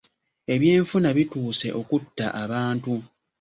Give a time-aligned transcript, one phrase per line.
[0.53, 2.93] Ebyenfuna bituuse okutta abantu.